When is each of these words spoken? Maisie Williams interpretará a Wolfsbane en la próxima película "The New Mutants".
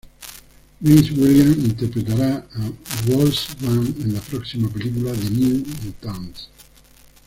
Maisie 0.81 1.13
Williams 1.13 1.57
interpretará 1.63 2.37
a 2.37 2.71
Wolfsbane 3.05 3.93
en 4.01 4.15
la 4.15 4.19
próxima 4.21 4.67
película 4.67 5.11
"The 5.13 5.29
New 5.29 5.57
Mutants". 5.85 6.49